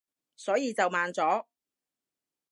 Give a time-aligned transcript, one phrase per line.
[0.35, 1.45] 所以就慢咗